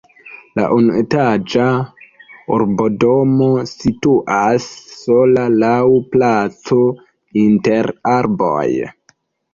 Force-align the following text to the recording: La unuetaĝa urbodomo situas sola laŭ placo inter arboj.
La 0.59 0.63
unuetaĝa 0.75 1.65
urbodomo 2.55 3.49
situas 3.73 4.65
sola 5.03 5.45
laŭ 5.65 5.77
placo 6.17 6.81
inter 7.47 7.93
arboj. 8.17 8.67